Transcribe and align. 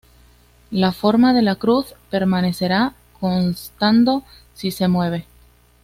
La 0.71 0.93
forma 0.93 1.31
de 1.31 1.43
la 1.43 1.57
cruz 1.57 1.93
permanecerá 2.09 2.95
constando 3.19 4.23
si 4.55 4.71
se 4.71 4.87
mueve. 4.87 5.27